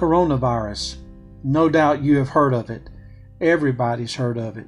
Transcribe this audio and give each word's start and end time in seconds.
Coronavirus. 0.00 0.96
No 1.44 1.68
doubt 1.68 2.02
you 2.02 2.16
have 2.16 2.30
heard 2.30 2.54
of 2.54 2.70
it. 2.70 2.88
Everybody's 3.38 4.14
heard 4.14 4.38
of 4.38 4.56
it. 4.56 4.66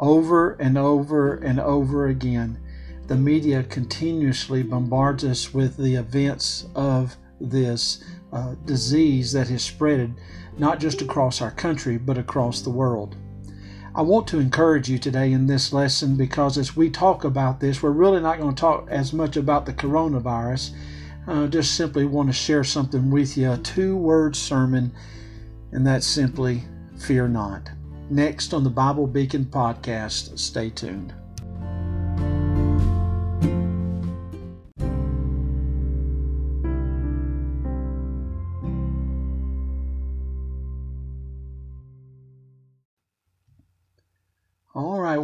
Over 0.00 0.54
and 0.54 0.76
over 0.76 1.34
and 1.34 1.60
over 1.60 2.08
again, 2.08 2.58
the 3.06 3.14
media 3.14 3.62
continuously 3.62 4.64
bombards 4.64 5.22
us 5.22 5.54
with 5.54 5.76
the 5.76 5.94
events 5.94 6.66
of 6.74 7.16
this 7.40 8.02
uh, 8.32 8.56
disease 8.64 9.30
that 9.34 9.46
has 9.46 9.62
spread 9.62 10.16
not 10.58 10.80
just 10.80 11.00
across 11.00 11.40
our 11.40 11.52
country, 11.52 11.96
but 11.96 12.18
across 12.18 12.60
the 12.60 12.70
world. 12.70 13.14
I 13.94 14.02
want 14.02 14.26
to 14.28 14.40
encourage 14.40 14.90
you 14.90 14.98
today 14.98 15.30
in 15.30 15.46
this 15.46 15.72
lesson 15.72 16.16
because 16.16 16.58
as 16.58 16.74
we 16.74 16.90
talk 16.90 17.22
about 17.22 17.60
this, 17.60 17.84
we're 17.84 17.90
really 17.90 18.20
not 18.20 18.40
going 18.40 18.56
to 18.56 18.60
talk 18.60 18.88
as 18.90 19.12
much 19.12 19.36
about 19.36 19.64
the 19.64 19.72
coronavirus. 19.72 20.72
I 21.28 21.46
just 21.48 21.74
simply 21.74 22.04
want 22.04 22.28
to 22.28 22.32
share 22.32 22.62
something 22.62 23.10
with 23.10 23.36
you 23.36 23.52
a 23.52 23.56
two 23.58 23.96
word 23.96 24.36
sermon, 24.36 24.92
and 25.72 25.84
that's 25.84 26.06
simply 26.06 26.62
fear 26.98 27.26
not. 27.26 27.68
Next 28.08 28.54
on 28.54 28.62
the 28.62 28.70
Bible 28.70 29.08
Beacon 29.08 29.44
podcast, 29.44 30.38
stay 30.38 30.70
tuned. 30.70 31.12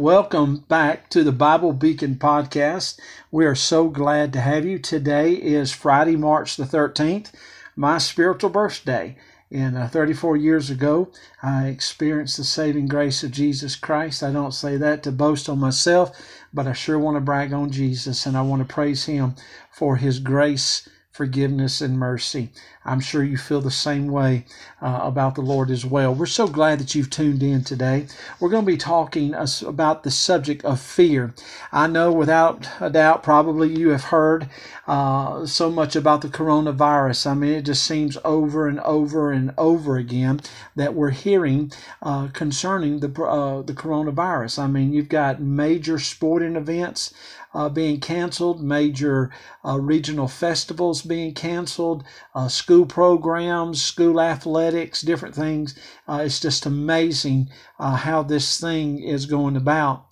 Welcome 0.03 0.57
back 0.67 1.09
to 1.09 1.23
the 1.23 1.31
Bible 1.31 1.71
Beacon 1.71 2.15
podcast. 2.15 2.99
We 3.31 3.45
are 3.45 3.55
so 3.55 3.87
glad 3.87 4.33
to 4.33 4.41
have 4.41 4.65
you. 4.65 4.77
Today 4.77 5.31
is 5.31 5.71
Friday, 5.71 6.17
March 6.17 6.57
the 6.57 6.65
13th, 6.65 7.31
my 7.77 7.99
spiritual 7.99 8.49
birthday. 8.49 9.15
And 9.49 9.77
uh, 9.77 9.87
34 9.87 10.35
years 10.35 10.69
ago, 10.69 11.09
I 11.41 11.67
experienced 11.67 12.35
the 12.35 12.43
saving 12.43 12.89
grace 12.89 13.23
of 13.23 13.31
Jesus 13.31 13.77
Christ. 13.77 14.23
I 14.23 14.33
don't 14.33 14.51
say 14.51 14.75
that 14.75 15.03
to 15.03 15.11
boast 15.13 15.47
on 15.47 15.59
myself, 15.59 16.11
but 16.53 16.67
I 16.67 16.73
sure 16.73 16.99
want 16.99 17.15
to 17.15 17.21
brag 17.21 17.53
on 17.53 17.71
Jesus 17.71 18.25
and 18.25 18.35
I 18.35 18.41
want 18.41 18.59
to 18.67 18.73
praise 18.73 19.05
Him 19.05 19.35
for 19.71 19.95
His 19.95 20.19
grace 20.19 20.85
forgiveness 21.13 21.79
and 21.79 21.99
mercy. 21.99 22.49
I'm 22.83 22.99
sure 22.99 23.23
you 23.23 23.37
feel 23.37 23.61
the 23.61 23.69
same 23.69 24.07
way 24.07 24.45
uh, 24.81 25.01
about 25.03 25.35
the 25.35 25.41
Lord 25.41 25.69
as 25.69 25.85
well. 25.85 26.13
We're 26.13 26.25
so 26.25 26.47
glad 26.47 26.79
that 26.79 26.95
you've 26.95 27.11
tuned 27.11 27.43
in 27.43 27.63
today. 27.63 28.07
We're 28.39 28.49
going 28.49 28.65
to 28.65 28.71
be 28.71 28.77
talking 28.77 29.35
about 29.63 30.03
the 30.03 30.09
subject 30.09 30.65
of 30.65 30.81
fear. 30.81 31.35
I 31.71 31.85
know 31.85 32.11
without 32.11 32.67
a 32.81 32.89
doubt, 32.89 33.21
probably 33.21 33.71
you 33.73 33.89
have 33.89 34.05
heard 34.05 34.49
uh, 34.87 35.45
so 35.45 35.69
much 35.69 35.95
about 35.95 36.23
the 36.23 36.29
coronavirus. 36.29 37.27
I 37.27 37.35
mean, 37.35 37.53
it 37.53 37.61
just 37.61 37.85
seems 37.85 38.17
over 38.25 38.67
and 38.67 38.79
over 38.79 39.31
and 39.31 39.53
over 39.55 39.97
again 39.97 40.41
that 40.75 40.95
we're 40.95 41.11
hearing 41.11 41.71
uh, 42.01 42.29
concerning 42.29 42.99
the 43.01 43.23
uh, 43.23 43.61
the 43.61 43.73
coronavirus. 43.73 44.57
I 44.57 44.67
mean, 44.67 44.91
you've 44.91 45.09
got 45.09 45.39
major 45.39 45.99
sporting 45.99 46.55
events 46.55 47.13
uh, 47.53 47.69
being 47.69 47.99
canceled, 47.99 48.63
major 48.63 49.29
uh, 49.65 49.79
regional 49.79 50.27
festivals 50.27 51.01
being 51.01 51.33
canceled, 51.33 52.03
uh, 52.35 52.47
school 52.47 52.85
programs, 52.85 53.81
school 53.81 54.19
athletics, 54.19 55.01
different 55.01 55.35
things. 55.35 55.77
Uh, 56.07 56.23
it's 56.25 56.39
just 56.39 56.65
amazing 56.65 57.49
uh, 57.79 57.95
how 57.95 58.23
this 58.23 58.59
thing 58.59 58.99
is 58.99 59.25
going 59.25 59.55
about. 59.55 60.05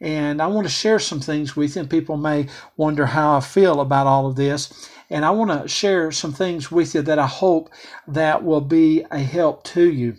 And 0.00 0.40
I 0.40 0.46
want 0.46 0.66
to 0.66 0.72
share 0.72 1.00
some 1.00 1.20
things 1.20 1.56
with 1.56 1.74
you, 1.74 1.80
and 1.80 1.90
people 1.90 2.16
may 2.16 2.46
wonder 2.76 3.06
how 3.06 3.36
I 3.36 3.40
feel 3.40 3.80
about 3.80 4.06
all 4.06 4.26
of 4.26 4.36
this. 4.36 4.90
And 5.10 5.24
I 5.24 5.30
want 5.30 5.50
to 5.50 5.68
share 5.68 6.12
some 6.12 6.32
things 6.32 6.70
with 6.70 6.94
you 6.94 7.02
that 7.02 7.18
I 7.18 7.26
hope 7.26 7.70
that 8.06 8.44
will 8.44 8.60
be 8.60 9.04
a 9.10 9.18
help 9.18 9.64
to 9.64 9.90
you. 9.90 10.16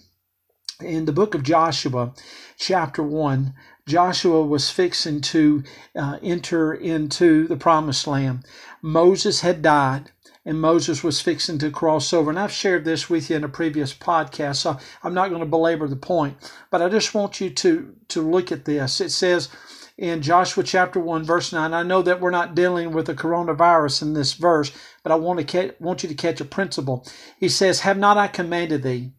In 0.82 1.06
the 1.06 1.14
book 1.14 1.36
of 1.36 1.44
Joshua, 1.44 2.14
chapter 2.58 3.04
1, 3.04 3.54
Joshua 3.90 4.46
was 4.46 4.70
fixing 4.70 5.20
to 5.22 5.64
uh, 5.96 6.20
enter 6.22 6.74
into 6.74 7.48
the 7.48 7.58
promised 7.58 8.06
land. 8.06 8.46
Moses 8.84 9.42
had 9.42 9.64
died 9.64 10.12
and 10.46 10.62
Moses 10.62 11.04
was 11.04 11.22
fixing 11.22 11.58
to 11.58 11.72
cross 11.72 12.14
over. 12.14 12.30
And 12.30 12.40
I've 12.40 12.52
shared 12.52 12.86
this 12.86 13.10
with 13.10 13.30
you 13.30 13.36
in 13.36 13.44
a 13.44 13.50
previous 13.50 13.94
podcast, 13.94 14.58
so 14.58 14.78
I'm 15.04 15.16
not 15.16 15.30
going 15.30 15.42
to 15.42 15.48
belabor 15.48 15.88
the 15.88 15.96
point, 15.96 16.38
but 16.70 16.84
I 16.84 16.90
just 16.90 17.16
want 17.16 17.42
you 17.42 17.50
to, 17.50 17.96
to 18.10 18.22
look 18.22 18.52
at 18.52 18.66
this. 18.66 19.02
It 19.02 19.10
says 19.10 19.50
in 19.98 20.22
Joshua 20.22 20.64
chapter 20.64 21.00
1, 21.00 21.24
verse 21.24 21.52
9, 21.52 21.74
I 21.74 21.84
know 21.84 22.04
that 22.04 22.22
we're 22.22 22.30
not 22.30 22.56
dealing 22.56 22.92
with 22.92 23.08
the 23.08 23.16
coronavirus 23.16 24.04
in 24.04 24.14
this 24.14 24.34
verse, 24.34 24.72
but 25.04 25.12
I 25.12 25.16
want, 25.16 25.46
to 25.46 25.76
want 25.80 26.04
you 26.04 26.10
to 26.10 26.16
catch 26.16 26.40
a 26.40 26.46
principle. 26.46 27.06
He 27.40 27.50
says, 27.50 27.80
Have 27.82 27.98
not 27.98 28.18
I 28.18 28.28
commanded 28.28 28.84
thee? 28.84 29.14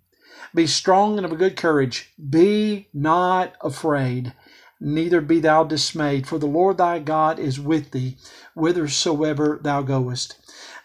Be 0.54 0.66
strong 0.66 1.16
and 1.16 1.26
of 1.26 1.32
a 1.32 1.37
good 1.37 1.56
courage. 1.56 2.12
Be 2.28 2.88
not 2.92 3.54
afraid 3.60 4.32
neither 4.80 5.20
be 5.20 5.41
thou 5.41 5.64
dismayed, 5.64 6.26
for 6.26 6.38
the 6.38 6.46
Lord 6.46 6.78
thy 6.78 6.98
God 7.00 7.38
is 7.38 7.60
with 7.60 7.92
thee 7.92 8.16
whithersoever 8.60 9.59
thou 9.62 9.82
goest. 9.82 10.37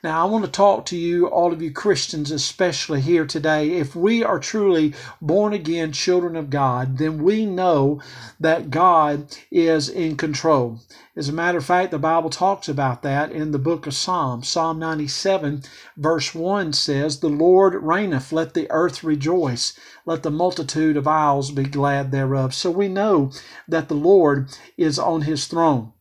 Now, 0.06 0.22
I 0.22 0.30
want 0.30 0.46
to 0.46 0.52
talk 0.52 0.86
to 0.86 0.96
you, 0.96 1.26
all 1.26 1.52
of 1.52 1.64
you 1.64 1.72
Christians, 1.72 2.30
especially 2.30 3.02
here 3.02 3.26
today. 3.26 3.72
If 3.72 3.96
we 3.96 4.24
are 4.24 4.38
truly 4.38 4.94
born 5.20 5.52
again 5.52 5.92
children 5.94 6.36
of 6.36 6.52
God, 6.52 7.00
then 7.00 7.24
we 7.24 7.44
know 7.48 8.02
that 8.40 8.70
God 8.70 9.36
is 9.50 9.90
in 9.90 10.16
control. 10.16 10.80
As 11.16 11.28
a 11.28 11.34
matter 11.34 11.58
of 11.58 11.66
fact, 11.66 11.90
the 11.90 11.98
Bible 11.98 12.30
talks 12.30 12.70
about 12.70 13.02
that 13.02 13.32
in 13.32 13.50
the 13.50 13.58
book 13.58 13.88
of 13.88 13.96
Psalms. 13.96 14.48
Psalm 14.48 14.78
97, 14.78 15.64
verse 15.98 16.36
1 16.36 16.74
says, 16.74 17.20
The 17.20 17.28
Lord 17.28 17.74
reigneth, 17.74 18.32
let 18.32 18.54
the 18.54 18.70
earth 18.70 19.04
rejoice, 19.04 19.74
let 20.06 20.22
the 20.22 20.30
multitude 20.30 20.98
of 20.98 21.08
isles 21.08 21.50
be 21.50 21.64
glad 21.64 22.12
thereof. 22.12 22.54
So 22.54 22.70
we 22.70 22.90
know 22.90 23.32
that 23.68 23.88
the 23.88 23.96
Lord 23.96 24.50
is 24.78 25.00
on 25.00 25.22
his 25.22 25.48
throne. 25.48 25.94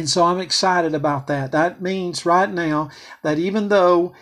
And 0.00 0.08
so 0.08 0.24
I'm 0.24 0.40
excited 0.40 0.94
about 0.94 1.26
that. 1.26 1.52
That 1.52 1.82
means 1.82 2.24
right 2.24 2.50
now 2.50 2.88
that 3.20 3.38
even 3.38 3.68
though 3.68 4.14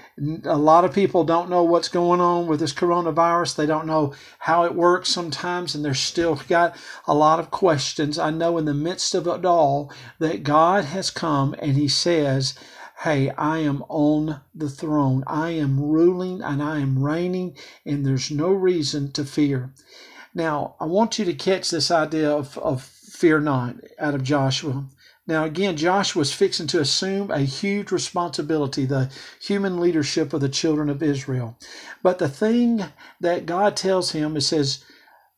a 0.43 0.59
lot 0.59 0.84
of 0.84 0.93
people 0.93 1.22
don't 1.22 1.49
know 1.49 1.62
what's 1.62 1.89
going 1.89 2.21
on 2.21 2.49
with 2.49 2.59
this 2.59 2.72
coronavirus, 2.72 3.55
they 3.55 3.65
don't 3.65 3.87
know 3.87 4.12
how 4.41 4.65
it 4.65 4.75
works 4.75 5.09
sometimes, 5.09 5.77
and 5.77 5.84
they're 5.84 5.94
still 5.94 6.34
got 6.49 6.75
a 7.06 7.15
lot 7.15 7.38
of 7.38 7.53
questions. 7.53 8.19
I 8.19 8.31
know 8.31 8.59
in 8.59 8.65
the 8.65 8.75
midst 8.75 9.15
of 9.15 9.28
it 9.28 9.44
all 9.44 9.93
that 10.19 10.43
God 10.43 10.84
has 10.87 11.12
come 11.12 11.55
and 11.61 11.77
He 11.77 11.87
says, 11.87 12.59
Hey, 13.05 13.31
I 13.31 13.59
am 13.59 13.84
on 13.88 14.41
the 14.53 14.69
throne. 14.69 15.22
I 15.28 15.50
am 15.50 15.81
ruling 15.81 16.43
and 16.43 16.61
I 16.61 16.81
am 16.81 17.05
reigning, 17.05 17.55
and 17.87 18.05
there's 18.05 18.33
no 18.33 18.49
reason 18.49 19.12
to 19.12 19.25
fear. 19.25 19.72
Now, 20.34 20.75
I 20.81 20.87
want 20.87 21.21
you 21.21 21.25
to 21.27 21.34
catch 21.34 21.71
this 21.71 21.93
idea 21.93 22.33
of, 22.33 22.59
of 22.59 22.83
fear 22.83 23.38
not 23.38 23.77
out 24.00 24.17
of 24.17 24.25
Joshua. 24.25 24.87
Now, 25.28 25.44
again, 25.44 25.77
Joshua 25.77 26.21
was 26.21 26.33
fixing 26.33 26.66
to 26.69 26.81
assume 26.81 27.31
a 27.31 27.41
huge 27.41 27.93
responsibility, 27.93 28.87
the 28.87 29.11
human 29.41 29.78
leadership 29.78 30.33
of 30.33 30.41
the 30.41 30.49
children 30.49 30.89
of 30.89 31.03
Israel. 31.03 31.59
But 32.03 32.19
the 32.19 32.31
thing 32.31 32.87
that 33.21 33.44
God 33.44 33.77
tells 33.77 34.12
him, 34.12 34.38
it 34.38 34.41
says, 34.41 34.83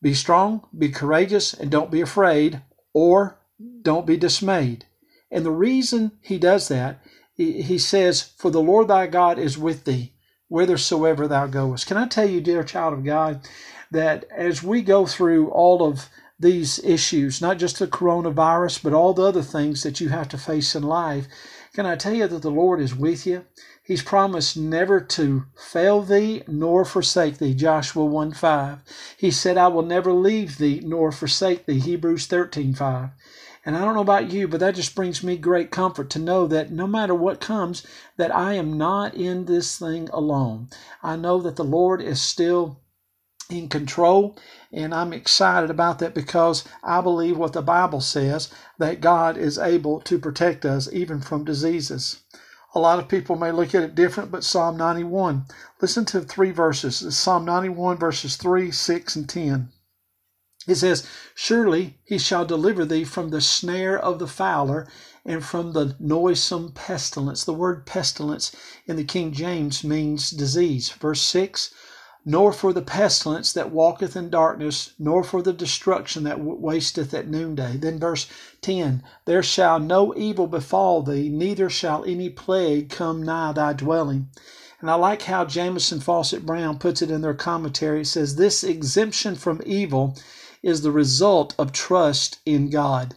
be 0.01 0.15
strong, 0.15 0.65
be 0.77 0.91
courageous, 0.91 1.53
and 1.53 1.73
don't 1.73 1.91
be 1.91 2.01
afraid, 2.01 2.63
or 2.95 3.41
don't 3.83 4.07
be 4.07 4.17
dismayed. 4.17 4.87
And 5.29 5.45
the 5.45 5.51
reason 5.51 6.13
he 6.23 6.39
does 6.39 6.69
that, 6.69 7.03
he 7.35 7.79
says, 7.79 8.31
For 8.39 8.51
the 8.51 8.63
Lord 8.63 8.89
thy 8.89 9.09
God 9.09 9.39
is 9.39 9.59
with 9.59 9.85
thee, 9.85 10.13
whithersoever 10.49 11.27
thou 11.27 11.49
goest. 11.49 11.87
Can 11.87 11.97
I 11.97 12.07
tell 12.07 12.29
you, 12.29 12.41
dear 12.41 12.63
child 12.63 12.95
of 12.95 13.05
God, 13.05 13.41
that 13.91 14.25
as 14.31 14.63
we 14.63 14.83
go 14.83 15.05
through 15.05 15.51
all 15.51 15.83
of 15.83 16.09
these 16.41 16.83
issues, 16.83 17.43
not 17.43 17.59
just 17.59 17.79
the 17.79 17.87
coronavirus, 17.87 18.83
but 18.83 18.95
all 18.95 19.13
the 19.13 19.23
other 19.23 19.43
things 19.43 19.83
that 19.83 20.01
you 20.01 20.09
have 20.09 20.29
to 20.31 20.39
face 20.39 20.75
in 20.75 20.83
life, 20.83 21.29
can 21.75 21.87
I 21.87 21.95
tell 21.95 22.15
you 22.15 22.27
that 22.27 22.43
the 22.43 22.51
Lord 22.51 22.81
is 22.81 22.97
with 22.97 23.27
you? 23.27 23.45
He's 23.83 24.03
promised 24.03 24.57
never 24.57 25.01
to 25.01 25.45
fail 25.57 26.03
thee 26.03 26.43
nor 26.49 26.85
forsake 26.85 27.39
thee. 27.39 27.55
Joshua 27.55 28.05
1 28.05 28.33
5. 28.33 28.79
He 29.17 29.31
said, 29.31 29.59
I 29.59 29.69
will 29.69 29.83
never 29.83 30.13
leave 30.13 30.59
thee 30.59 30.81
nor 30.83 31.13
forsake 31.13 31.67
thee. 31.67 31.79
Hebrews 31.79 32.27
13 32.27 32.75
5. 32.75 33.11
And 33.67 33.77
I 33.77 33.85
don't 33.85 33.95
know 33.95 34.01
about 34.01 34.33
you, 34.33 34.49
but 34.49 34.61
that 34.61 34.75
just 34.75 34.95
brings 34.95 35.23
me 35.23 35.37
great 35.37 35.71
comfort 35.71 36.09
to 36.11 36.19
know 36.19 36.47
that 36.47 36.73
no 36.73 36.87
matter 36.87 37.15
what 37.15 37.41
comes, 37.41 37.87
that 38.17 38.35
I 38.35 38.55
am 38.55 38.79
not 38.79 39.15
in 39.15 39.45
this 39.45 39.79
thing 39.79 40.09
alone. 40.13 40.71
I 41.03 41.17
know 41.17 41.39
that 41.41 41.57
the 41.57 41.65
Lord 41.65 42.01
is 42.01 42.23
still 42.23 42.80
in 43.51 43.69
control. 43.69 44.37
And 44.73 44.95
I'm 44.95 45.13
excited 45.13 45.71
about 45.71 45.99
that 45.99 46.15
because 46.15 46.65
I 46.83 47.01
believe 47.01 47.37
what 47.37 47.53
the 47.53 47.63
Bible 47.63 48.01
says 48.01 48.49
that 48.79 49.01
God 49.01 49.37
is 49.37 49.59
able 49.59 50.01
to 50.03 50.19
protect 50.19 50.65
us 50.65 50.91
even 50.93 51.21
from 51.21 51.45
diseases. 51.45 52.21
A 52.75 52.79
lot 52.79 53.01
of 53.01 53.09
people 53.09 53.35
may 53.35 53.51
look 53.51 53.75
at 53.75 53.83
it 53.83 53.97
different, 53.97 54.31
but 54.31 54.45
Psalm 54.45 54.77
91, 54.77 55.47
listen 55.81 56.05
to 56.07 56.21
three 56.21 56.53
verses. 56.53 57.17
Psalm 57.17 57.45
91, 57.45 57.97
verses 57.97 58.37
3, 58.37 58.71
6, 58.71 59.17
and 59.17 59.29
10. 59.29 59.73
It 60.69 60.77
says, 60.77 61.05
Surely 61.35 61.99
he 62.05 62.17
shall 62.17 62.45
deliver 62.45 62.85
thee 62.85 63.03
from 63.03 63.31
the 63.31 63.41
snare 63.41 63.99
of 63.99 64.21
the 64.21 64.29
fowler 64.29 64.87
and 65.25 65.45
from 65.45 65.73
the 65.73 65.97
noisome 65.99 66.71
pestilence. 66.73 67.43
The 67.43 67.53
word 67.53 67.87
pestilence 67.87 68.55
in 68.87 68.95
the 68.95 69.05
King 69.05 69.33
James 69.33 69.83
means 69.83 70.31
disease. 70.31 70.91
Verse 70.91 71.23
6 71.23 71.75
nor 72.25 72.53
for 72.53 72.73
the 72.73 72.83
pestilence 72.83 73.53
that 73.53 73.71
walketh 73.71 74.15
in 74.15 74.29
darkness, 74.29 74.93
nor 74.99 75.25
for 75.25 75.43
the 75.43 75.53
destruction 75.53 76.25
that 76.25 76.41
wasteth 76.41 77.15
at 77.15 77.29
noonday. 77.29 77.77
Then 77.77 77.99
verse 77.99 78.27
10 78.61 79.03
There 79.25 79.43
shall 79.43 79.79
no 79.79 80.15
evil 80.15 80.47
befall 80.47 81.03
thee, 81.03 81.29
neither 81.29 81.71
shall 81.71 82.05
any 82.05 82.29
plague 82.29 82.91
come 82.91 83.23
nigh 83.23 83.53
thy 83.53 83.73
dwelling. 83.73 84.29
And 84.81 84.91
I 84.91 84.95
like 84.95 85.23
how 85.23 85.45
Jamieson 85.45 86.01
Fausset 86.01 86.47
Brown 86.47 86.79
puts 86.79 87.03
it 87.03 87.11
in 87.11 87.21
their 87.21 87.35
commentary. 87.35 88.03
It 88.03 88.07
says, 88.07 88.37
This 88.37 88.65
exemption 88.65 89.35
from 89.35 89.61
evil 89.65 90.17
is 90.63 90.83
the 90.83 90.91
result 90.91 91.55
of 91.59 91.73
trust 91.73 92.39
in 92.45 92.71
God. 92.71 93.15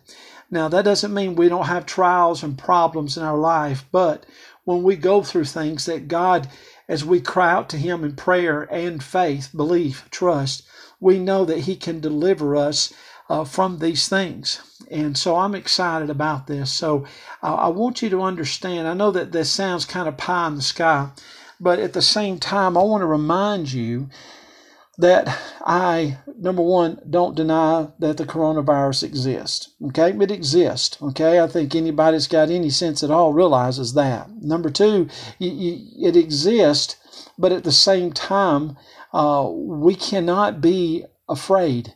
Now, 0.49 0.67
that 0.67 0.85
doesn't 0.85 1.13
mean 1.13 1.35
we 1.35 1.49
don't 1.49 1.65
have 1.65 1.85
trials 1.85 2.43
and 2.43 2.57
problems 2.57 3.17
in 3.17 3.23
our 3.23 3.37
life, 3.37 3.85
but 3.91 4.25
when 4.65 4.83
we 4.83 4.95
go 4.95 5.23
through 5.23 5.45
things 5.45 5.85
that 5.85 6.07
God 6.07 6.47
as 6.87 7.05
we 7.05 7.21
cry 7.21 7.51
out 7.51 7.69
to 7.69 7.77
Him 7.77 8.03
in 8.03 8.15
prayer 8.15 8.63
and 8.71 9.03
faith, 9.03 9.49
belief, 9.55 10.07
trust, 10.11 10.63
we 10.99 11.19
know 11.19 11.45
that 11.45 11.59
He 11.59 11.75
can 11.75 11.99
deliver 11.99 12.55
us 12.55 12.93
uh, 13.29 13.43
from 13.43 13.79
these 13.79 14.07
things. 14.07 14.59
And 14.91 15.17
so 15.17 15.37
I'm 15.37 15.55
excited 15.55 16.09
about 16.09 16.47
this. 16.47 16.71
So 16.71 17.05
uh, 17.41 17.55
I 17.55 17.67
want 17.69 18.01
you 18.01 18.09
to 18.09 18.21
understand. 18.21 18.87
I 18.87 18.93
know 18.93 19.11
that 19.11 19.31
this 19.31 19.49
sounds 19.49 19.85
kind 19.85 20.07
of 20.07 20.17
pie 20.17 20.47
in 20.47 20.55
the 20.55 20.61
sky, 20.61 21.09
but 21.59 21.79
at 21.79 21.93
the 21.93 22.01
same 22.01 22.39
time, 22.39 22.77
I 22.77 22.83
want 22.83 23.01
to 23.01 23.07
remind 23.07 23.71
you 23.71 24.09
that 24.97 25.27
I, 25.61 26.17
number 26.37 26.61
one, 26.61 26.99
don't 27.09 27.35
deny 27.35 27.87
that 27.99 28.17
the 28.17 28.25
coronavirus 28.25 29.03
exists. 29.03 29.69
Okay, 29.87 30.11
it 30.11 30.31
exists. 30.31 31.01
Okay, 31.01 31.39
I 31.39 31.47
think 31.47 31.73
anybody 31.73 32.15
that's 32.15 32.27
got 32.27 32.49
any 32.49 32.69
sense 32.69 33.03
at 33.03 33.11
all 33.11 33.33
realizes 33.33 33.93
that. 33.93 34.29
Number 34.41 34.69
two, 34.69 35.07
it 35.39 36.15
exists, 36.15 36.95
but 37.37 37.51
at 37.51 37.63
the 37.63 37.71
same 37.71 38.11
time, 38.11 38.77
uh, 39.13 39.49
we 39.51 39.95
cannot 39.95 40.61
be 40.61 41.05
afraid. 41.27 41.93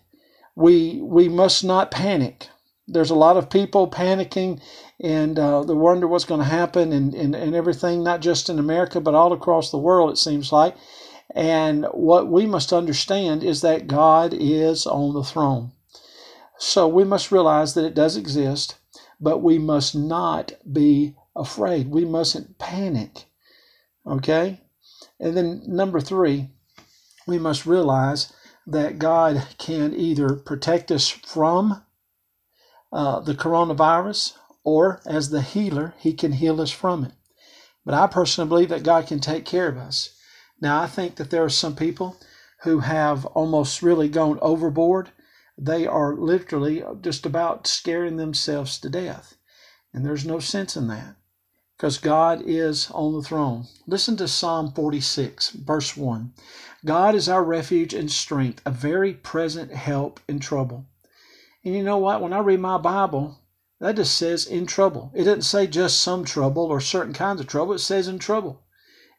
We 0.56 1.00
we 1.02 1.30
must 1.30 1.64
not 1.64 1.92
panic. 1.92 2.50
There's 2.88 3.12
a 3.12 3.16
lot 3.16 3.38
of 3.38 3.50
people 3.50 3.90
panicking 3.90 4.62
and 5.00 5.38
uh, 5.38 5.64
they 5.64 5.74
wonder 5.74 6.08
what's 6.08 6.26
going 6.26 6.40
to 6.40 6.48
happen 6.48 6.92
and, 6.92 7.14
and, 7.14 7.36
and 7.36 7.54
everything, 7.54 8.04
not 8.04 8.22
just 8.22 8.50
in 8.50 8.58
America, 8.58 9.00
but 9.00 9.14
all 9.14 9.34
across 9.34 9.70
the 9.70 9.78
world, 9.78 10.10
it 10.10 10.18
seems 10.18 10.52
like. 10.52 10.76
And 11.36 11.86
what 11.92 12.28
we 12.28 12.46
must 12.46 12.74
understand 12.74 13.44
is 13.44 13.62
that 13.62 13.88
God 13.88 14.34
is 14.34 14.86
on 14.86 15.14
the 15.14 15.24
throne. 15.24 15.72
So 16.58 16.88
we 16.88 17.04
must 17.04 17.32
realize 17.32 17.74
that 17.74 17.86
it 17.86 17.94
does 17.94 18.18
exist, 18.18 18.78
but 19.20 19.40
we 19.40 19.60
must 19.60 19.96
not 19.96 20.54
be 20.72 21.16
afraid. 21.36 21.92
We 21.92 22.06
mustn't 22.06 22.58
panic. 22.58 23.26
Okay? 24.06 24.62
And 25.20 25.36
then 25.36 25.64
number 25.68 26.00
three, 26.00 26.50
we 27.28 27.38
must 27.38 27.66
realize 27.66 28.34
that 28.66 29.00
God 29.00 29.48
can 29.58 29.94
either 29.94 30.36
protect 30.36 30.92
us 30.92 31.10
from 31.10 31.84
uh, 32.92 33.20
the 33.20 33.36
coronavirus 33.36 34.34
or 34.64 35.02
as 35.06 35.30
the 35.30 35.42
healer, 35.42 35.94
He 35.98 36.14
can 36.14 36.34
heal 36.34 36.60
us 36.60 36.72
from 36.72 37.06
it. 37.06 37.14
But 37.86 37.94
I 37.94 38.08
personally 38.08 38.50
believe 38.50 38.70
that 38.70 38.84
God 38.84 39.08
can 39.08 39.20
take 39.20 39.46
care 39.46 39.70
of 39.70 39.78
us. 39.78 40.10
Now, 40.60 40.82
I 40.82 40.88
think 40.88 41.16
that 41.16 41.30
there 41.30 41.44
are 41.44 41.50
some 41.50 41.76
people 41.76 42.18
who 42.64 42.80
have 42.80 43.26
almost 43.28 43.84
really 43.84 44.10
gone 44.10 44.40
overboard. 44.42 45.12
They 45.58 45.86
are 45.86 46.16
literally 46.16 46.84
just 47.02 47.26
about 47.26 47.68
scaring 47.68 48.18
themselves 48.18 48.80
to 48.80 48.90
death. 48.90 49.36
And 49.94 50.06
there's 50.06 50.26
no 50.26 50.40
sense 50.40 50.76
in 50.76 50.88
that 50.88 51.16
because 51.78 52.00
God 52.00 52.42
is 52.44 52.90
on 52.92 53.14
the 53.14 53.22
throne. 53.22 53.68
Listen 53.86 54.18
to 54.18 54.28
Psalm 54.28 54.72
46, 54.72 55.52
verse 55.52 55.96
1. 55.96 56.34
God 56.84 57.14
is 57.14 57.30
our 57.30 57.44
refuge 57.44 57.94
and 57.94 58.12
strength, 58.12 58.62
a 58.66 58.72
very 58.72 59.14
present 59.14 59.72
help 59.72 60.20
in 60.28 60.40
trouble. 60.40 60.88
And 61.64 61.76
you 61.76 61.84
know 61.84 62.00
what? 62.00 62.22
When 62.22 62.34
I 62.34 62.40
read 62.40 62.60
my 62.60 62.80
Bible, 62.80 63.38
that 63.80 63.96
just 63.96 64.18
says 64.18 64.48
in 64.48 64.66
trouble. 64.66 65.12
It 65.14 65.26
doesn't 65.26 65.44
say 65.44 65.68
just 65.68 66.00
some 66.00 66.26
trouble 66.26 66.64
or 66.64 66.82
certain 66.82 67.14
kinds 67.14 67.42
of 67.42 67.48
trouble. 67.48 67.74
It 67.74 67.80
says 67.80 68.08
in 68.08 68.18
trouble. 68.18 68.64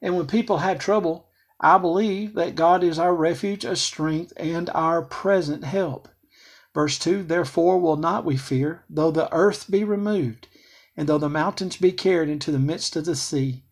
And 0.03 0.17
when 0.17 0.27
people 0.27 0.59
have 0.59 0.81
trouble, 0.81 1.28
I 1.61 1.77
believe 1.77 2.35
that 2.35 2.55
God 2.55 2.85
is 2.85 3.01
our 3.01 3.13
refuge, 3.13 3.65
a 3.65 3.75
strength, 3.75 4.33
and 4.37 4.71
our 4.71 5.03
present 5.03 5.65
help. 5.65 6.09
Verse 6.73 6.97
2 7.01 7.25
Therefore 7.25 7.81
will 7.81 7.97
not 7.97 8.25
we 8.25 8.37
fear, 8.37 8.85
though 8.89 9.11
the 9.11 9.33
earth 9.35 9.69
be 9.69 9.83
removed, 9.83 10.47
and 10.97 11.09
though 11.09 11.19
the 11.19 11.29
mountains 11.29 11.77
be 11.77 11.91
carried 11.91 12.29
into 12.29 12.53
the 12.53 12.61
midst 12.61 12.95
of 12.95 13.07
the 13.07 13.17
sea, 13.17 13.65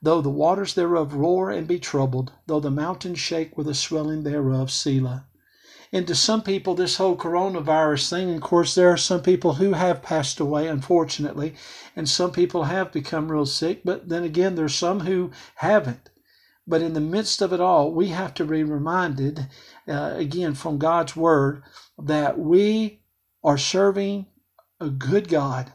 though 0.00 0.20
the 0.20 0.30
waters 0.30 0.74
thereof 0.74 1.14
roar 1.14 1.50
and 1.50 1.66
be 1.66 1.80
troubled, 1.80 2.32
though 2.46 2.60
the 2.60 2.70
mountains 2.70 3.18
shake 3.18 3.58
with 3.58 3.66
the 3.66 3.74
swelling 3.74 4.22
thereof, 4.22 4.70
Selah. 4.70 5.26
And 5.92 6.06
to 6.06 6.14
some 6.14 6.42
people, 6.42 6.76
this 6.76 6.96
whole 6.98 7.16
coronavirus 7.16 8.08
thing, 8.08 8.32
of 8.32 8.40
course, 8.40 8.76
there 8.76 8.88
are 8.88 8.96
some 8.96 9.20
people 9.20 9.54
who 9.54 9.72
have 9.72 10.00
passed 10.00 10.38
away, 10.38 10.68
unfortunately, 10.68 11.54
and 11.96 12.08
some 12.08 12.30
people 12.30 12.64
have 12.64 12.92
become 12.92 13.32
real 13.32 13.46
sick, 13.46 13.82
but 13.84 14.08
then 14.08 14.22
again, 14.22 14.54
there's 14.54 14.76
some 14.76 15.00
who 15.00 15.32
haven't. 15.56 16.08
But 16.66 16.80
in 16.80 16.92
the 16.92 17.00
midst 17.00 17.42
of 17.42 17.52
it 17.52 17.60
all, 17.60 17.92
we 17.92 18.08
have 18.08 18.34
to 18.34 18.44
be 18.44 18.62
reminded 18.62 19.48
uh, 19.88 20.14
again 20.16 20.54
from 20.54 20.78
God's 20.78 21.16
Word 21.16 21.64
that 21.98 22.38
we 22.38 23.00
are 23.42 23.58
serving 23.58 24.26
a 24.80 24.88
good 24.88 25.28
God. 25.28 25.72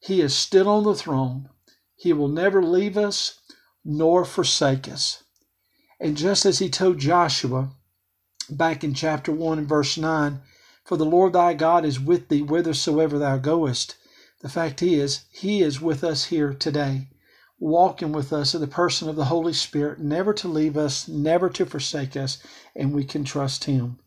He 0.00 0.20
is 0.20 0.34
still 0.34 0.68
on 0.68 0.82
the 0.82 0.96
throne. 0.96 1.50
He 1.94 2.12
will 2.12 2.28
never 2.28 2.64
leave 2.64 2.98
us 2.98 3.38
nor 3.84 4.24
forsake 4.24 4.88
us. 4.88 5.22
And 6.00 6.16
just 6.16 6.44
as 6.44 6.58
he 6.58 6.68
told 6.68 6.98
Joshua 6.98 7.70
back 8.50 8.82
in 8.82 8.94
chapter 8.94 9.30
1 9.30 9.58
and 9.58 9.68
verse 9.68 9.96
9, 9.96 10.40
For 10.84 10.96
the 10.96 11.04
Lord 11.04 11.32
thy 11.32 11.54
God 11.54 11.84
is 11.84 12.00
with 12.00 12.28
thee 12.28 12.40
whithersoever 12.40 13.20
thou 13.20 13.38
goest. 13.38 13.94
The 14.40 14.48
fact 14.48 14.82
is, 14.82 15.26
he 15.30 15.62
is 15.62 15.80
with 15.80 16.02
us 16.02 16.24
here 16.24 16.52
today 16.52 17.06
walking 17.62 18.10
with 18.10 18.32
us 18.32 18.56
in 18.56 18.60
the 18.60 18.66
person 18.66 19.08
of 19.08 19.14
the 19.14 19.26
Holy 19.26 19.52
Spirit, 19.52 20.00
never 20.00 20.34
to 20.34 20.48
leave 20.48 20.76
us, 20.76 21.06
never 21.06 21.48
to 21.48 21.64
forsake 21.64 22.16
us, 22.16 22.38
and 22.74 22.92
we 22.92 23.04
can 23.04 23.22
trust 23.22 23.64
Him. 23.64 24.00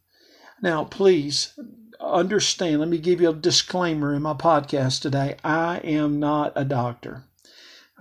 Now, 0.61 0.83
please 0.83 1.57
understand, 2.01 2.81
let 2.81 2.89
me 2.89 2.97
give 2.97 3.21
you 3.21 3.29
a 3.29 3.33
disclaimer 3.33 4.13
in 4.13 4.23
my 4.23 4.33
podcast 4.33 5.01
today. 5.01 5.37
I 5.41 5.77
am 5.77 6.19
not 6.19 6.51
a 6.57 6.65
doctor. 6.65 7.23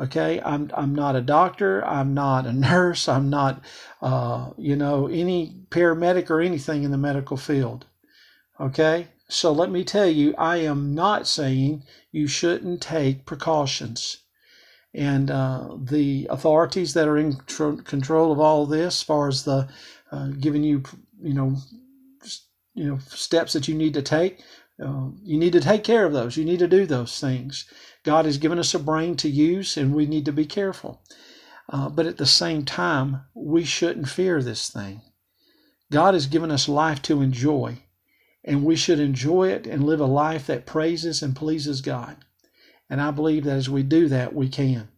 Okay, 0.01 0.41
I'm 0.45 0.73
I'm 0.75 0.93
not 0.93 1.15
a 1.15 1.21
doctor. 1.21 1.85
I'm 1.85 2.15
not 2.15 2.47
a 2.47 2.53
nurse. 2.53 3.09
I'm 3.09 3.31
not, 3.31 3.63
uh, 4.03 4.51
you 4.59 4.75
know, 4.75 5.07
any 5.07 5.55
paramedic 5.71 6.31
or 6.31 6.41
anything 6.41 6.83
in 6.83 6.91
the 6.91 6.99
medical 6.99 7.37
field. 7.37 7.87
Okay, 8.59 9.07
so 9.29 9.53
let 9.53 9.71
me 9.71 9.85
tell 9.85 10.09
you, 10.09 10.35
I 10.37 10.57
am 10.57 10.97
not 10.97 11.29
saying 11.29 11.85
you 12.11 12.27
shouldn't 12.27 12.83
take 12.83 13.25
precautions 13.25 14.24
and 14.95 15.31
uh, 15.31 15.77
the 15.77 16.27
authorities 16.31 16.95
that 16.95 17.09
are 17.09 17.19
in 17.19 17.37
tr- 17.47 17.83
control 17.83 18.31
of 18.31 18.39
all 18.39 18.65
this, 18.65 19.01
as 19.01 19.03
far 19.03 19.29
as 19.29 19.45
the 19.45 19.69
uh, 20.13 20.29
giving 20.39 20.63
you, 20.63 20.83
you 21.21 21.35
know, 21.35 21.57
you 22.75 22.85
know, 22.85 22.99
steps 23.09 23.53
that 23.53 23.67
you 23.67 23.75
need 23.75 23.95
to 23.95 24.03
take. 24.03 24.41
Uh, 24.83 25.09
you 25.23 25.39
need 25.39 25.53
to 25.53 25.61
take 25.61 25.85
care 25.85 26.05
of 26.05 26.13
those. 26.13 26.37
You 26.37 26.45
need 26.45 26.59
to 26.61 26.69
do 26.69 26.87
those 26.87 27.21
things. 27.21 27.67
God 28.05 28.25
has 28.25 28.39
given 28.39 28.59
us 28.59 28.75
a 28.75 28.79
brain 28.79 29.17
to 29.17 29.29
use, 29.29 29.77
and 29.77 29.95
we 29.95 30.07
need 30.07 30.25
to 30.25 30.33
be 30.33 30.47
careful. 30.47 31.03
Uh, 31.69 31.89
but 31.89 32.07
at 32.07 32.19
the 32.19 32.27
same 32.27 32.65
time, 32.65 33.23
we 33.35 33.65
shouldn't 33.65 34.09
fear 34.09 34.43
this 34.43 34.69
thing. 34.69 35.01
God 35.91 36.15
has 36.15 36.27
given 36.27 36.51
us 36.51 36.69
life 36.69 37.01
to 37.03 37.23
enjoy, 37.23 37.79
and 38.45 38.65
we 38.65 38.77
should 38.77 39.01
enjoy 39.01 39.49
it 39.49 39.67
and 39.67 39.85
live 39.85 40.01
a 40.01 40.07
life 40.07 40.47
that 40.47 40.67
praises 40.67 41.23
and 41.23 41.37
pleases 41.37 41.81
God. 41.81 42.17
And 42.91 43.01
I 43.01 43.11
believe 43.11 43.45
that 43.45 43.57
as 43.57 43.71
we 43.71 43.83
do 43.83 44.09
that, 44.09 44.35
we 44.35 44.49
can. 44.49 44.89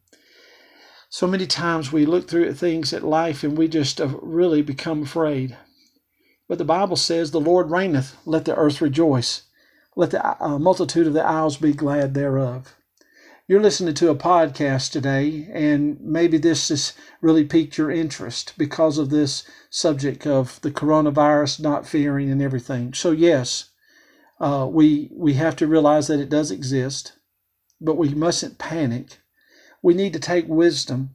So 1.08 1.26
many 1.26 1.46
times 1.46 1.92
we 1.92 2.04
look 2.04 2.28
through 2.28 2.48
at 2.48 2.56
things 2.56 2.92
at 2.92 3.04
life 3.04 3.44
and 3.44 3.56
we 3.56 3.68
just 3.68 4.00
uh, 4.00 4.08
really 4.20 4.60
become 4.60 5.02
afraid. 5.02 5.56
But 6.48 6.58
the 6.58 6.64
Bible 6.64 6.96
says, 6.96 7.30
The 7.30 7.40
Lord 7.40 7.70
reigneth, 7.70 8.16
let 8.24 8.44
the 8.44 8.56
earth 8.56 8.80
rejoice. 8.80 9.42
Let 9.94 10.10
the 10.10 10.42
uh, 10.42 10.58
multitude 10.58 11.06
of 11.06 11.14
the 11.14 11.24
isles 11.24 11.56
be 11.56 11.72
glad 11.72 12.14
thereof. 12.14 12.74
You're 13.48 13.62
listening 13.62 13.94
to 13.94 14.10
a 14.10 14.16
podcast 14.16 14.90
today, 14.90 15.48
and 15.52 16.00
maybe 16.00 16.36
this 16.36 16.68
has 16.68 16.92
really 17.20 17.44
piqued 17.44 17.78
your 17.78 17.92
interest 17.92 18.52
because 18.58 18.98
of 18.98 19.08
this 19.08 19.44
subject 19.70 20.26
of 20.26 20.60
the 20.62 20.72
coronavirus, 20.72 21.60
not 21.60 21.86
fearing, 21.86 22.30
and 22.30 22.42
everything. 22.42 22.92
So, 22.92 23.12
yes, 23.12 23.70
uh, 24.40 24.68
we, 24.68 25.10
we 25.14 25.34
have 25.34 25.54
to 25.56 25.68
realize 25.68 26.08
that 26.08 26.18
it 26.18 26.28
does 26.28 26.50
exist 26.50 27.15
but 27.80 27.96
we 27.96 28.10
mustn't 28.10 28.58
panic. 28.58 29.18
We 29.82 29.94
need 29.94 30.12
to 30.14 30.20
take 30.20 30.48
wisdom, 30.48 31.10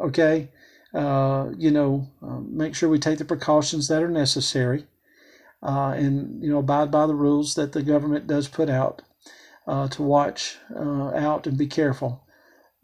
okay? 0.00 0.50
Uh, 0.94 1.50
you 1.56 1.70
know, 1.70 2.08
uh, 2.22 2.40
make 2.40 2.74
sure 2.74 2.88
we 2.88 2.98
take 2.98 3.18
the 3.18 3.24
precautions 3.24 3.88
that 3.88 4.02
are 4.02 4.08
necessary 4.08 4.86
uh, 5.62 5.90
and, 5.96 6.42
you 6.42 6.50
know, 6.50 6.58
abide 6.58 6.90
by 6.90 7.06
the 7.06 7.14
rules 7.14 7.54
that 7.54 7.72
the 7.72 7.82
government 7.82 8.26
does 8.26 8.48
put 8.48 8.70
out 8.70 9.02
uh, 9.66 9.88
to 9.88 10.02
watch 10.02 10.58
uh, 10.74 11.08
out 11.14 11.46
and 11.46 11.58
be 11.58 11.66
careful. 11.66 12.26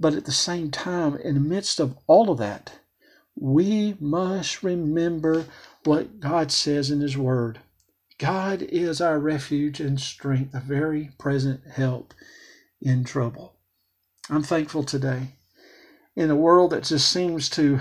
But 0.01 0.15
at 0.15 0.25
the 0.25 0.33
same 0.33 0.71
time, 0.71 1.17
in 1.17 1.35
the 1.35 1.41
midst 1.41 1.79
of 1.79 1.97
all 2.07 2.31
of 2.31 2.39
that, 2.39 2.81
we 3.37 3.97
must 4.01 4.63
remember 4.63 5.47
what 5.85 6.21
God 6.21 6.51
says 6.51 6.91
in 6.91 7.01
His 7.01 7.17
Word. 7.17 7.61
God 8.19 8.63
is 8.63 9.01
our 9.01 9.19
refuge 9.19 9.81
and 9.81 10.01
strength, 10.01 10.55
a 10.55 10.61
very 10.61 11.11
present 11.19 11.61
help 11.75 12.15
in 12.83 13.05
trouble. 13.05 13.55
I'm 14.29 14.43
thankful 14.43 14.85
today. 14.85 15.37
In 16.15 16.31
a 16.31 16.37
world 16.37 16.71
that 16.73 16.85
just 16.85 17.11
seems 17.11 17.49
to 17.51 17.81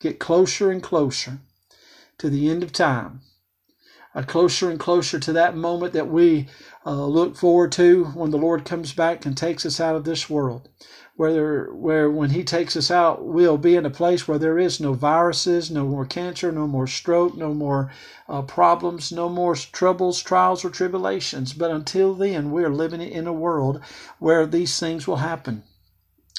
get 0.00 0.18
closer 0.18 0.70
and 0.70 0.82
closer 0.82 1.38
to 2.18 2.28
the 2.28 2.50
end 2.50 2.62
of 2.62 2.72
time, 2.72 3.20
uh, 4.14 4.22
closer 4.22 4.70
and 4.70 4.80
closer 4.80 5.18
to 5.18 5.32
that 5.32 5.56
moment 5.56 5.92
that 5.92 6.08
we 6.08 6.48
uh, 6.86 7.06
look 7.06 7.36
forward 7.36 7.72
to 7.72 8.06
when 8.06 8.30
the 8.30 8.38
Lord 8.38 8.64
comes 8.64 8.92
back 8.92 9.24
and 9.24 9.36
takes 9.36 9.64
us 9.64 9.80
out 9.80 9.96
of 9.96 10.04
this 10.04 10.28
world. 10.28 10.68
Where, 11.16 11.72
where 11.72 12.10
when 12.10 12.30
He 12.30 12.42
takes 12.42 12.76
us 12.76 12.90
out, 12.90 13.24
we'll 13.24 13.56
be 13.56 13.76
in 13.76 13.86
a 13.86 13.90
place 13.90 14.26
where 14.26 14.38
there 14.38 14.58
is 14.58 14.80
no 14.80 14.94
viruses, 14.94 15.70
no 15.70 15.86
more 15.86 16.04
cancer, 16.04 16.50
no 16.50 16.66
more 16.66 16.86
stroke, 16.86 17.36
no 17.36 17.54
more 17.54 17.92
uh, 18.28 18.42
problems, 18.42 19.12
no 19.12 19.28
more 19.28 19.54
troubles, 19.54 20.22
trials, 20.22 20.64
or 20.64 20.70
tribulations. 20.70 21.52
But 21.52 21.70
until 21.70 22.14
then, 22.14 22.50
we're 22.50 22.68
living 22.68 23.00
in 23.00 23.26
a 23.26 23.32
world 23.32 23.80
where 24.18 24.44
these 24.44 24.78
things 24.80 25.06
will 25.06 25.18
happen. 25.18 25.62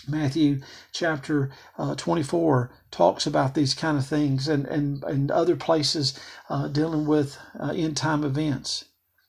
Matthew 0.07 0.61
chapter 0.91 1.51
uh, 1.79 1.95
24 1.95 2.71
talks 2.91 3.25
about 3.25 3.55
these 3.55 3.73
kind 3.73 3.97
of 3.97 4.05
things 4.05 4.47
and, 4.47 4.65
and, 4.67 5.03
and 5.03 5.31
other 5.31 5.55
places 5.55 6.19
uh, 6.49 6.67
dealing 6.67 7.07
with 7.07 7.37
uh, 7.59 7.73
end 7.75 7.97
time 7.97 8.23
events. 8.23 8.85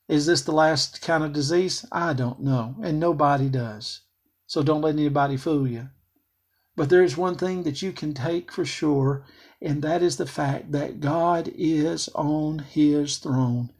Is 0.07 0.25
this 0.25 0.41
the 0.41 0.51
last 0.51 1.01
kind 1.01 1.23
of 1.23 1.33
disease? 1.33 1.85
I 1.91 2.13
don't 2.13 2.41
know, 2.41 2.75
and 2.83 2.99
nobody 2.99 3.49
does. 3.49 4.01
So 4.47 4.63
don't 4.63 4.81
let 4.81 4.95
anybody 4.95 5.37
fool 5.37 5.67
you. 5.67 5.89
But 6.77 6.89
there 6.89 7.03
is 7.03 7.17
one 7.17 7.35
thing 7.35 7.63
that 7.63 7.81
you 7.81 7.91
can 7.91 8.13
take 8.13 8.51
for 8.51 8.63
sure, 8.63 9.25
and 9.61 9.81
that 9.81 10.01
is 10.01 10.17
the 10.17 10.25
fact 10.25 10.71
that 10.71 10.99
God 10.99 11.51
is 11.55 12.07
on 12.15 12.59
his 12.59 13.17
throne, 13.17 13.71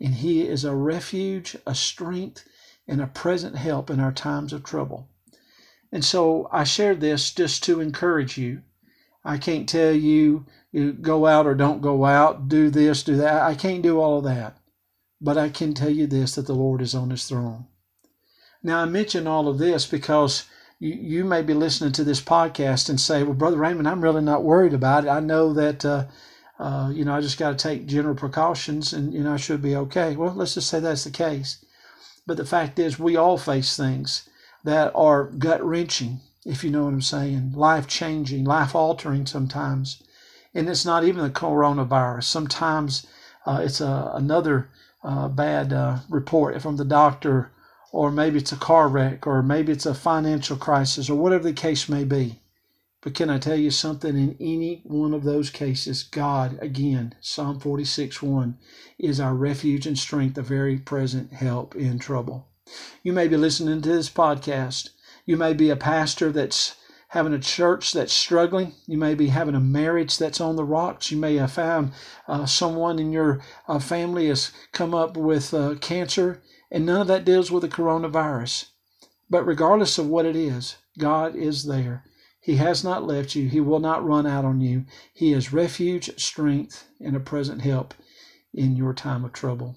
and 0.00 0.14
he 0.14 0.46
is 0.46 0.64
a 0.64 0.74
refuge, 0.74 1.56
a 1.66 1.74
strength, 1.74 2.44
and 2.88 3.00
a 3.00 3.06
present 3.06 3.56
help 3.56 3.90
in 3.90 4.00
our 4.00 4.12
times 4.12 4.52
of 4.52 4.64
trouble. 4.64 5.08
And 5.92 6.04
so 6.04 6.48
I 6.50 6.64
share 6.64 6.94
this 6.94 7.32
just 7.32 7.62
to 7.64 7.80
encourage 7.80 8.36
you. 8.36 8.62
I 9.24 9.38
can't 9.38 9.68
tell 9.68 9.92
you, 9.92 10.46
you 10.72 10.92
go 10.92 11.26
out 11.26 11.46
or 11.46 11.54
don't 11.54 11.82
go 11.82 12.04
out, 12.04 12.48
do 12.48 12.70
this, 12.70 13.02
do 13.02 13.16
that. 13.16 13.42
I 13.42 13.54
can't 13.54 13.82
do 13.82 14.00
all 14.00 14.18
of 14.18 14.24
that. 14.24 14.56
But 15.20 15.38
I 15.38 15.50
can 15.50 15.74
tell 15.74 15.90
you 15.90 16.06
this 16.06 16.34
that 16.34 16.46
the 16.46 16.54
Lord 16.54 16.80
is 16.82 16.94
on 16.94 17.10
his 17.10 17.26
throne. 17.26 17.66
Now, 18.62 18.80
I 18.80 18.84
mention 18.86 19.26
all 19.26 19.48
of 19.48 19.58
this 19.58 19.86
because 19.86 20.44
you, 20.78 20.94
you 20.94 21.24
may 21.24 21.42
be 21.42 21.54
listening 21.54 21.92
to 21.92 22.04
this 22.04 22.20
podcast 22.20 22.88
and 22.88 23.00
say, 23.00 23.22
Well, 23.22 23.34
Brother 23.34 23.56
Raymond, 23.56 23.88
I'm 23.88 24.02
really 24.02 24.22
not 24.22 24.44
worried 24.44 24.74
about 24.74 25.04
it. 25.04 25.08
I 25.08 25.20
know 25.20 25.52
that, 25.52 25.84
uh, 25.84 26.06
uh, 26.58 26.90
you 26.92 27.04
know, 27.04 27.14
I 27.14 27.20
just 27.20 27.38
got 27.38 27.50
to 27.50 27.62
take 27.62 27.86
general 27.86 28.14
precautions 28.14 28.92
and, 28.92 29.12
you 29.12 29.22
know, 29.22 29.34
I 29.34 29.36
should 29.36 29.62
be 29.62 29.76
okay. 29.76 30.16
Well, 30.16 30.34
let's 30.34 30.54
just 30.54 30.68
say 30.68 30.80
that's 30.80 31.04
the 31.04 31.10
case. 31.10 31.64
But 32.26 32.36
the 32.36 32.44
fact 32.44 32.78
is, 32.78 32.98
we 32.98 33.16
all 33.16 33.38
face 33.38 33.76
things 33.76 34.28
that 34.64 34.90
are 34.94 35.24
gut 35.24 35.64
wrenching, 35.64 36.20
if 36.44 36.64
you 36.64 36.70
know 36.70 36.84
what 36.84 36.94
I'm 36.94 37.02
saying, 37.02 37.52
life 37.52 37.86
changing, 37.86 38.44
life 38.44 38.74
altering 38.74 39.26
sometimes. 39.26 40.02
And 40.54 40.68
it's 40.68 40.84
not 40.84 41.04
even 41.04 41.22
the 41.22 41.30
coronavirus. 41.30 42.24
Sometimes 42.24 43.06
uh, 43.46 43.60
it's 43.62 43.80
a, 43.80 44.10
another 44.14 44.70
uh, 45.04 45.28
bad 45.28 45.72
uh, 45.72 45.98
report 46.08 46.60
from 46.60 46.76
the 46.76 46.84
doctor, 46.84 47.52
or 47.96 48.10
maybe 48.10 48.36
it's 48.38 48.52
a 48.52 48.56
car 48.56 48.88
wreck, 48.88 49.26
or 49.26 49.42
maybe 49.42 49.72
it's 49.72 49.86
a 49.86 49.94
financial 49.94 50.58
crisis, 50.58 51.08
or 51.08 51.14
whatever 51.14 51.44
the 51.44 51.52
case 51.54 51.88
may 51.88 52.04
be. 52.04 52.42
But 53.00 53.14
can 53.14 53.30
I 53.30 53.38
tell 53.38 53.56
you 53.56 53.70
something? 53.70 54.14
In 54.14 54.36
any 54.38 54.82
one 54.84 55.14
of 55.14 55.24
those 55.24 55.48
cases, 55.48 56.02
God, 56.02 56.58
again, 56.60 57.14
Psalm 57.22 57.58
46 57.58 58.20
1, 58.20 58.58
is 58.98 59.18
our 59.18 59.34
refuge 59.34 59.86
and 59.86 59.98
strength, 59.98 60.36
a 60.36 60.42
very 60.42 60.76
present 60.76 61.32
help 61.32 61.74
in 61.74 61.98
trouble. 61.98 62.48
You 63.02 63.14
may 63.14 63.28
be 63.28 63.38
listening 63.38 63.80
to 63.80 63.88
this 63.88 64.10
podcast. 64.10 64.90
You 65.24 65.38
may 65.38 65.54
be 65.54 65.70
a 65.70 65.76
pastor 65.76 66.30
that's 66.30 66.76
having 67.08 67.32
a 67.32 67.38
church 67.38 67.92
that's 67.92 68.12
struggling. 68.12 68.74
You 68.86 68.98
may 68.98 69.14
be 69.14 69.28
having 69.28 69.54
a 69.54 69.60
marriage 69.60 70.18
that's 70.18 70.40
on 70.40 70.56
the 70.56 70.64
rocks. 70.64 71.10
You 71.10 71.16
may 71.16 71.36
have 71.36 71.52
found 71.52 71.92
uh, 72.28 72.44
someone 72.44 72.98
in 72.98 73.10
your 73.10 73.40
uh, 73.66 73.78
family 73.78 74.28
has 74.28 74.52
come 74.72 74.92
up 74.92 75.16
with 75.16 75.54
uh, 75.54 75.76
cancer, 75.80 76.42
and 76.70 76.86
none 76.86 77.02
of 77.02 77.06
that 77.06 77.24
deals 77.24 77.50
with 77.50 77.62
the 77.62 77.68
coronavirus. 77.68 78.66
But 79.28 79.46
regardless 79.46 79.98
of 79.98 80.08
what 80.08 80.26
it 80.26 80.36
is, 80.36 80.76
God 80.98 81.34
is 81.34 81.64
there. 81.64 82.04
He 82.40 82.56
has 82.56 82.84
not 82.84 83.04
left 83.04 83.34
you. 83.34 83.48
He 83.48 83.60
will 83.60 83.80
not 83.80 84.06
run 84.06 84.26
out 84.26 84.44
on 84.44 84.60
you. 84.60 84.84
He 85.12 85.32
is 85.32 85.52
refuge, 85.52 86.16
strength, 86.18 86.86
and 87.00 87.16
a 87.16 87.20
present 87.20 87.62
help 87.62 87.92
in 88.54 88.76
your 88.76 88.94
time 88.94 89.24
of 89.24 89.32
trouble. 89.32 89.76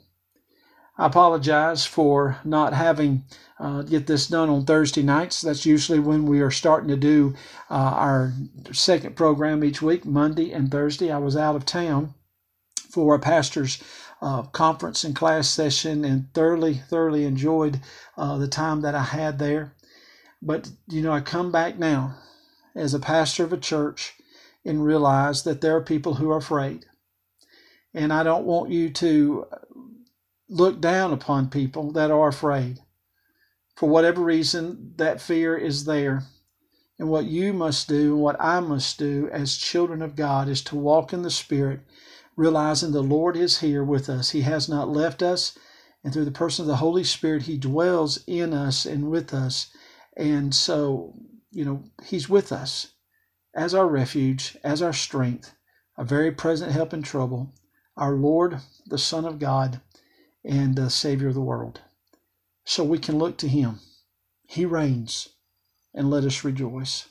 I 0.99 1.05
apologize 1.07 1.85
for 1.85 2.39
not 2.43 2.73
having 2.73 3.23
uh, 3.57 3.83
get 3.83 4.05
this 4.05 4.27
done 4.27 4.49
on 4.49 4.65
Thursday 4.65 5.01
nights. 5.01 5.41
That's 5.41 5.65
usually 5.65 5.99
when 5.99 6.25
we 6.25 6.41
are 6.41 6.51
starting 6.51 6.89
to 6.89 6.97
do 6.97 7.35
uh, 7.69 7.73
our 7.73 8.33
second 8.73 9.15
program 9.15 9.63
each 9.63 9.81
week, 9.81 10.05
Monday 10.05 10.51
and 10.51 10.69
Thursday. 10.69 11.09
I 11.09 11.17
was 11.17 11.37
out 11.37 11.55
of 11.55 11.65
town 11.65 12.13
for 12.91 13.15
a 13.15 13.19
pastor's 13.19 13.81
uh, 14.21 14.43
conference 14.43 15.03
and 15.03 15.15
class 15.15 15.49
session 15.49 16.03
and 16.03 16.33
thoroughly, 16.33 16.73
thoroughly 16.73 17.25
enjoyed 17.25 17.79
uh, 18.17 18.37
the 18.37 18.47
time 18.47 18.81
that 18.81 18.95
I 18.95 19.03
had 19.03 19.39
there. 19.39 19.73
But, 20.41 20.69
you 20.87 21.01
know, 21.01 21.11
I 21.11 21.21
come 21.21 21.51
back 21.51 21.77
now 21.77 22.15
as 22.75 22.93
a 22.93 22.99
pastor 22.99 23.43
of 23.43 23.53
a 23.53 23.57
church 23.57 24.13
and 24.65 24.83
realize 24.83 25.43
that 25.43 25.61
there 25.61 25.75
are 25.75 25.81
people 25.81 26.15
who 26.15 26.29
are 26.31 26.37
afraid. 26.37 26.85
And 27.93 28.13
I 28.13 28.23
don't 28.23 28.45
want 28.45 28.71
you 28.71 28.89
to 28.91 29.45
look 30.47 30.81
down 30.81 31.13
upon 31.13 31.49
people 31.49 31.91
that 31.93 32.11
are 32.11 32.27
afraid. 32.27 32.79
For 33.75 33.87
whatever 33.87 34.21
reason, 34.21 34.93
that 34.97 35.21
fear 35.21 35.57
is 35.57 35.85
there. 35.85 36.23
And 36.97 37.07
what 37.07 37.25
you 37.25 37.53
must 37.53 37.87
do, 37.87 38.13
and 38.13 38.21
what 38.21 38.35
I 38.39 38.59
must 38.59 38.99
do 38.99 39.29
as 39.31 39.57
children 39.57 40.01
of 40.01 40.17
God, 40.17 40.49
is 40.49 40.61
to 40.63 40.75
walk 40.75 41.13
in 41.13 41.21
the 41.21 41.31
Spirit, 41.31 41.79
realizing 42.39 42.93
the 42.93 43.03
Lord 43.03 43.35
is 43.35 43.59
here 43.59 43.83
with 43.83 44.07
us. 44.09 44.29
He 44.29 44.41
has 44.41 44.69
not 44.69 44.87
left 44.87 45.21
us. 45.21 45.57
And 46.05 46.13
through 46.13 46.23
the 46.23 46.31
person 46.31 46.63
of 46.63 46.67
the 46.67 46.77
Holy 46.77 47.03
Spirit, 47.03 47.43
He 47.43 47.57
dwells 47.57 48.23
in 48.27 48.53
us 48.53 48.85
and 48.85 49.11
with 49.11 49.33
us. 49.33 49.69
And 50.15 50.55
so, 50.55 51.15
you 51.51 51.65
know, 51.65 51.83
He's 52.05 52.29
with 52.29 52.53
us 52.53 52.93
as 53.53 53.73
our 53.73 53.87
refuge, 53.87 54.57
as 54.63 54.81
our 54.81 54.93
strength, 54.93 55.53
a 55.97 56.05
very 56.05 56.31
present 56.31 56.71
help 56.71 56.93
in 56.93 57.01
trouble. 57.01 57.53
Our 57.97 58.13
Lord, 58.13 58.61
the 58.85 58.97
Son 58.97 59.25
of 59.25 59.37
God, 59.37 59.81
and 60.45 60.77
the 60.77 60.89
Savior 60.89 61.27
of 61.27 61.33
the 61.33 61.41
world. 61.41 61.81
So 62.63 62.85
we 62.85 62.99
can 62.99 63.19
look 63.19 63.37
to 63.39 63.49
Him. 63.49 63.81
He 64.47 64.63
reigns, 64.63 65.27
and 65.93 66.09
let 66.09 66.23
us 66.23 66.45
rejoice. 66.45 67.09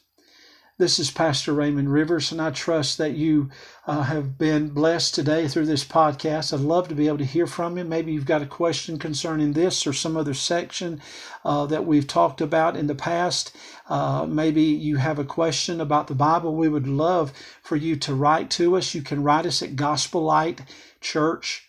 This 0.78 1.00
is 1.00 1.10
Pastor 1.10 1.52
Raymond 1.52 1.92
Rivers, 1.92 2.30
and 2.30 2.40
I 2.40 2.50
trust 2.50 2.98
that 2.98 3.16
you 3.16 3.50
uh, 3.88 4.02
have 4.02 4.38
been 4.38 4.68
blessed 4.68 5.12
today 5.12 5.48
through 5.48 5.66
this 5.66 5.84
podcast. 5.84 6.54
I'd 6.54 6.60
love 6.60 6.86
to 6.86 6.94
be 6.94 7.08
able 7.08 7.18
to 7.18 7.24
hear 7.24 7.48
from 7.48 7.76
you. 7.76 7.82
Maybe 7.82 8.12
you've 8.12 8.24
got 8.24 8.42
a 8.42 8.46
question 8.46 8.96
concerning 8.96 9.54
this 9.54 9.88
or 9.88 9.92
some 9.92 10.16
other 10.16 10.34
section 10.34 11.02
uh, 11.44 11.66
that 11.66 11.84
we've 11.84 12.06
talked 12.06 12.40
about 12.40 12.76
in 12.76 12.86
the 12.86 12.94
past. 12.94 13.56
Uh, 13.88 14.24
maybe 14.26 14.62
you 14.62 14.98
have 14.98 15.18
a 15.18 15.24
question 15.24 15.80
about 15.80 16.06
the 16.06 16.14
Bible. 16.14 16.54
We 16.54 16.68
would 16.68 16.86
love 16.86 17.32
for 17.60 17.74
you 17.74 17.96
to 17.96 18.14
write 18.14 18.48
to 18.50 18.76
us. 18.76 18.94
You 18.94 19.02
can 19.02 19.24
write 19.24 19.46
us 19.46 19.60
at 19.62 19.74
Gospel 19.74 20.22
Light 20.22 20.60
Church 21.00 21.68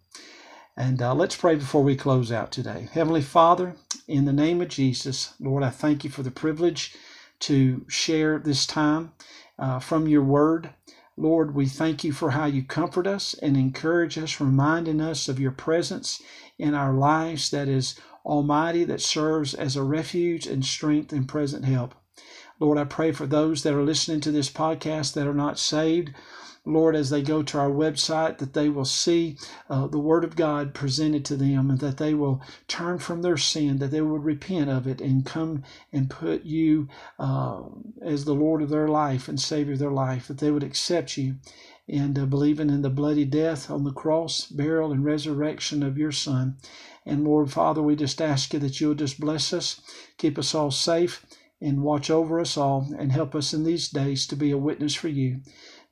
And 0.75 1.01
uh, 1.01 1.15
let's 1.15 1.37
pray 1.37 1.55
before 1.55 1.83
we 1.83 1.95
close 1.95 2.31
out 2.31 2.51
today. 2.51 2.89
Heavenly 2.91 3.21
Father, 3.21 3.77
in 4.07 4.25
the 4.25 4.33
name 4.33 4.61
of 4.61 4.67
Jesus, 4.67 5.33
Lord, 5.39 5.63
I 5.63 5.69
thank 5.69 6.03
you 6.03 6.09
for 6.09 6.23
the 6.23 6.31
privilege 6.31 6.95
to 7.39 7.85
share 7.87 8.39
this 8.39 8.65
time 8.65 9.13
uh, 9.57 9.79
from 9.79 10.07
your 10.07 10.23
word. 10.23 10.69
Lord, 11.17 11.55
we 11.55 11.65
thank 11.65 12.03
you 12.03 12.11
for 12.11 12.31
how 12.31 12.45
you 12.45 12.63
comfort 12.63 13.07
us 13.07 13.33
and 13.35 13.55
encourage 13.55 14.17
us, 14.17 14.39
reminding 14.39 15.01
us 15.01 15.27
of 15.27 15.39
your 15.39 15.51
presence 15.51 16.21
in 16.59 16.73
our 16.73 16.93
lives 16.93 17.49
that 17.51 17.67
is 17.67 17.99
almighty, 18.25 18.83
that 18.83 19.01
serves 19.01 19.53
as 19.53 19.75
a 19.75 19.83
refuge 19.83 20.45
and 20.45 20.65
strength 20.65 21.11
and 21.13 21.27
present 21.27 21.65
help. 21.65 21.95
Lord, 22.59 22.77
I 22.77 22.83
pray 22.85 23.11
for 23.11 23.25
those 23.25 23.63
that 23.63 23.73
are 23.73 23.83
listening 23.83 24.21
to 24.21 24.31
this 24.31 24.49
podcast 24.49 25.13
that 25.13 25.27
are 25.27 25.33
not 25.33 25.59
saved. 25.59 26.13
Lord, 26.65 26.95
as 26.95 27.09
they 27.09 27.21
go 27.21 27.43
to 27.43 27.59
our 27.59 27.69
website, 27.69 28.39
that 28.39 28.53
they 28.53 28.69
will 28.69 28.85
see 28.85 29.37
uh, 29.69 29.87
the 29.87 29.99
Word 29.99 30.23
of 30.23 30.35
God 30.35 30.73
presented 30.73 31.23
to 31.25 31.35
them 31.35 31.69
and 31.69 31.79
that 31.79 31.97
they 31.97 32.13
will 32.13 32.41
turn 32.67 32.97
from 32.97 33.21
their 33.21 33.37
sin, 33.37 33.77
that 33.77 33.91
they 33.91 34.01
will 34.01 34.19
repent 34.19 34.69
of 34.69 34.87
it 34.87 34.99
and 34.99 35.25
come 35.25 35.63
and 35.93 36.09
put 36.09 36.43
you 36.43 36.87
uh, 37.19 37.61
as 38.01 38.25
the 38.25 38.33
Lord 38.33 38.61
of 38.61 38.69
their 38.69 38.87
life 38.87 39.27
and 39.27 39.39
Savior 39.39 39.73
of 39.73 39.79
their 39.79 39.91
life, 39.91 40.27
that 40.27 40.39
they 40.39 40.51
would 40.51 40.63
accept 40.63 41.17
you 41.17 41.35
and 41.87 42.17
uh, 42.17 42.25
believing 42.25 42.69
in 42.69 42.81
the 42.81 42.89
bloody 42.89 43.25
death 43.25 43.69
on 43.69 43.83
the 43.83 43.91
cross, 43.91 44.47
burial, 44.47 44.91
and 44.91 45.05
resurrection 45.05 45.83
of 45.83 45.97
your 45.97 46.11
Son. 46.11 46.57
And 47.05 47.23
Lord, 47.23 47.51
Father, 47.51 47.81
we 47.81 47.95
just 47.95 48.21
ask 48.21 48.53
you 48.53 48.59
that 48.59 48.81
you'll 48.81 48.95
just 48.95 49.19
bless 49.19 49.53
us, 49.53 49.81
keep 50.17 50.39
us 50.39 50.55
all 50.55 50.71
safe, 50.71 51.23
and 51.61 51.83
watch 51.83 52.09
over 52.09 52.39
us 52.39 52.57
all, 52.57 52.87
and 52.97 53.11
help 53.11 53.35
us 53.35 53.53
in 53.53 53.63
these 53.63 53.87
days 53.89 54.25
to 54.27 54.35
be 54.35 54.51
a 54.51 54.57
witness 54.57 54.95
for 54.95 55.07
you. 55.07 55.41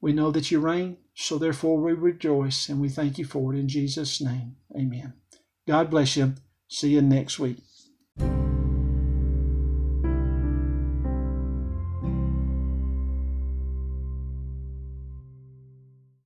We 0.04 0.12
know 0.12 0.32
that 0.32 0.52
you 0.52 0.60
reign, 0.60 0.98
so 1.14 1.38
therefore 1.38 1.78
we 1.78 1.94
rejoice 1.94 2.68
and 2.68 2.82
we 2.82 2.90
thank 2.90 3.18
you 3.18 3.24
for 3.24 3.54
it 3.54 3.58
in 3.58 3.70
Jesus' 3.70 4.20
name. 4.20 4.58
Amen. 4.76 5.14
God 5.66 5.90
bless 5.90 6.18
you. 6.18 6.34
See 6.68 6.90
you 6.90 7.02
next 7.02 7.40
week. 7.40 7.60